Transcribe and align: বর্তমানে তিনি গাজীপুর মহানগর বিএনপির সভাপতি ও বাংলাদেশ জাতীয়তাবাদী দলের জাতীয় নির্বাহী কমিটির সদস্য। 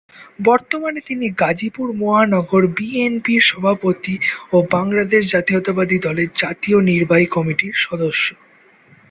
বর্তমানে 0.39 0.99
তিনি 1.01 1.25
গাজীপুর 1.41 1.87
মহানগর 1.95 2.63
বিএনপির 2.77 3.41
সভাপতি 3.43 4.15
ও 4.51 4.67
বাংলাদেশ 4.71 5.23
জাতীয়তাবাদী 5.33 5.97
দলের 5.99 6.29
জাতীয় 6.35 6.77
নির্বাহী 6.89 7.27
কমিটির 7.27 7.75
সদস্য। 7.83 8.25